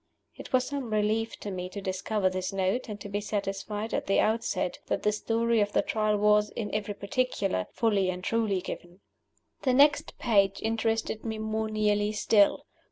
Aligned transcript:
It 0.35 0.51
was 0.51 0.65
some 0.65 0.89
relief 0.91 1.35
to 1.41 1.51
me 1.51 1.69
to 1.69 1.79
discover 1.79 2.27
this 2.27 2.51
Note, 2.51 2.89
and 2.89 2.99
to 3.01 3.07
be 3.07 3.21
satisfied 3.21 3.93
at 3.93 4.07
the 4.07 4.19
outset 4.19 4.79
that 4.87 5.03
the 5.03 5.11
Story 5.11 5.59
of 5.61 5.73
the 5.73 5.83
Trial 5.83 6.17
was, 6.17 6.49
in 6.49 6.73
every 6.73 6.95
particular, 6.95 7.67
fully 7.71 8.09
and 8.09 8.23
truly 8.23 8.61
given. 8.61 9.01
The 9.61 9.73
next 9.75 10.17
page 10.17 10.59
interested 10.63 11.23
me 11.23 11.37
more 11.37 11.69
nearly 11.69 12.13
still. 12.13 12.65